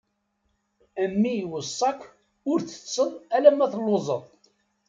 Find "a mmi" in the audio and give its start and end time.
1.01-1.33